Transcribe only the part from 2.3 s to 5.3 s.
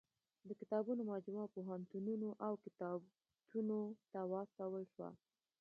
او کتابتونو ته واستول شوه.